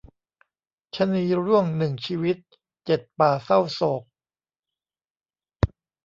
[0.95, 2.37] ชะนีร่วงหนึ่งชีวิต
[2.85, 4.03] เจ็ดป่าเศร้าโศก